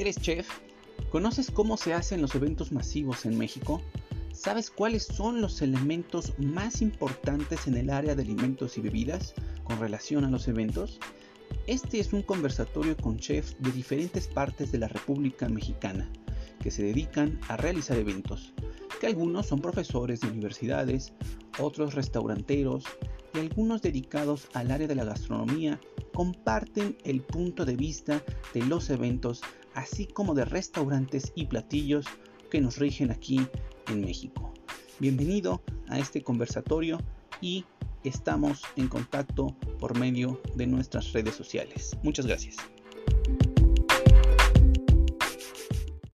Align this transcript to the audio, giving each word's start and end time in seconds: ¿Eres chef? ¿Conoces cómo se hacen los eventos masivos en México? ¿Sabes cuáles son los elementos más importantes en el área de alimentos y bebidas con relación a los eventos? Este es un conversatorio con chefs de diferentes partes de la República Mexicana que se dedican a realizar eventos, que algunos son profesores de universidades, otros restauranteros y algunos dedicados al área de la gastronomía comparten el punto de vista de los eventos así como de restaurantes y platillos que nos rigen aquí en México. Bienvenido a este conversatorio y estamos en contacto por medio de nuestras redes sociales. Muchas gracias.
¿Eres 0.00 0.16
chef? 0.16 0.48
¿Conoces 1.10 1.50
cómo 1.50 1.76
se 1.76 1.92
hacen 1.92 2.22
los 2.22 2.34
eventos 2.34 2.72
masivos 2.72 3.26
en 3.26 3.36
México? 3.36 3.82
¿Sabes 4.32 4.70
cuáles 4.70 5.04
son 5.04 5.42
los 5.42 5.60
elementos 5.60 6.32
más 6.38 6.80
importantes 6.80 7.66
en 7.66 7.76
el 7.76 7.90
área 7.90 8.14
de 8.14 8.22
alimentos 8.22 8.78
y 8.78 8.80
bebidas 8.80 9.34
con 9.62 9.78
relación 9.78 10.24
a 10.24 10.30
los 10.30 10.48
eventos? 10.48 10.98
Este 11.66 12.00
es 12.00 12.14
un 12.14 12.22
conversatorio 12.22 12.96
con 12.96 13.18
chefs 13.18 13.56
de 13.58 13.72
diferentes 13.72 14.26
partes 14.26 14.72
de 14.72 14.78
la 14.78 14.88
República 14.88 15.50
Mexicana 15.50 16.10
que 16.62 16.70
se 16.70 16.82
dedican 16.82 17.38
a 17.48 17.58
realizar 17.58 17.98
eventos, 17.98 18.54
que 19.02 19.06
algunos 19.06 19.48
son 19.48 19.60
profesores 19.60 20.20
de 20.20 20.28
universidades, 20.28 21.12
otros 21.58 21.92
restauranteros 21.92 22.84
y 23.34 23.38
algunos 23.40 23.82
dedicados 23.82 24.48
al 24.54 24.70
área 24.70 24.88
de 24.88 24.94
la 24.94 25.04
gastronomía 25.04 25.78
comparten 26.20 26.98
el 27.04 27.22
punto 27.22 27.64
de 27.64 27.76
vista 27.76 28.22
de 28.52 28.62
los 28.64 28.90
eventos 28.90 29.40
así 29.72 30.04
como 30.04 30.34
de 30.34 30.44
restaurantes 30.44 31.32
y 31.34 31.46
platillos 31.46 32.04
que 32.50 32.60
nos 32.60 32.76
rigen 32.76 33.10
aquí 33.10 33.40
en 33.88 34.02
México. 34.02 34.52
Bienvenido 34.98 35.62
a 35.88 35.98
este 35.98 36.22
conversatorio 36.22 36.98
y 37.40 37.64
estamos 38.04 38.60
en 38.76 38.88
contacto 38.88 39.56
por 39.78 39.98
medio 39.98 40.42
de 40.56 40.66
nuestras 40.66 41.10
redes 41.14 41.36
sociales. 41.36 41.96
Muchas 42.02 42.26
gracias. 42.26 42.58